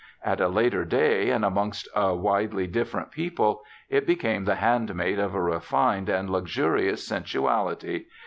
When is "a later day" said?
0.41-1.29